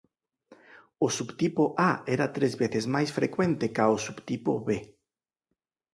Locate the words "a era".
1.89-2.27